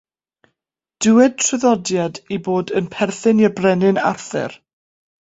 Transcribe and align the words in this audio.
Dywed 1.07 1.35
traddodiad 1.43 2.15
ei 2.33 2.41
bod 2.49 2.75
yn 2.81 2.91
perthyn 2.97 3.47
i'r 3.47 3.57
Brenin 3.63 4.05
Arthur. 4.11 4.61